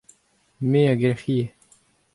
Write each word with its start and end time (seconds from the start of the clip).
me 0.69 0.81
a 0.91 0.93
gelc'hie. 1.01 1.45